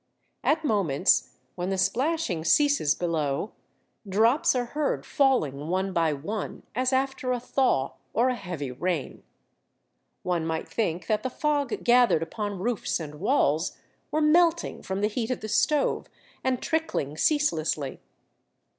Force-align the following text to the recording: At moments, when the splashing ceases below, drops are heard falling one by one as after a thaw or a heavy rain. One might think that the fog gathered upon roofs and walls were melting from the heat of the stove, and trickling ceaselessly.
At 0.43 0.65
moments, 0.65 1.33
when 1.53 1.69
the 1.69 1.77
splashing 1.77 2.43
ceases 2.43 2.95
below, 2.95 3.51
drops 4.09 4.55
are 4.55 4.65
heard 4.65 5.05
falling 5.05 5.67
one 5.67 5.93
by 5.93 6.11
one 6.11 6.63
as 6.73 6.91
after 6.91 7.31
a 7.31 7.39
thaw 7.39 7.93
or 8.11 8.27
a 8.29 8.35
heavy 8.35 8.71
rain. 8.71 9.21
One 10.23 10.43
might 10.43 10.67
think 10.67 11.05
that 11.05 11.21
the 11.21 11.29
fog 11.29 11.83
gathered 11.83 12.23
upon 12.23 12.57
roofs 12.57 12.99
and 12.99 13.19
walls 13.19 13.77
were 14.09 14.21
melting 14.21 14.81
from 14.81 15.01
the 15.01 15.07
heat 15.07 15.29
of 15.29 15.41
the 15.41 15.47
stove, 15.49 16.07
and 16.43 16.63
trickling 16.63 17.15
ceaselessly. 17.15 17.99